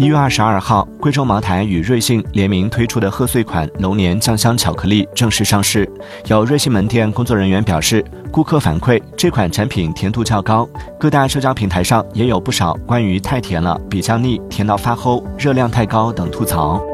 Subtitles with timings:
[0.00, 5.86] 一月二十二号贵州茅台与瑞幸联名推出的贺岁款龙年酱香巧克力正式上市。
[6.24, 8.02] 有瑞幸门店工作人员表示
[8.32, 10.66] 顾客反馈这款产品甜度较高
[10.98, 16.89] 各大社交平台上也有不少关于太甜了比较腻甜到发齁热量太高等吐槽。